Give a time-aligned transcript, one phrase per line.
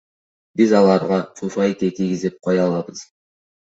[0.61, 2.99] Биз аларга фуфайке кийгизип кое албайбыз.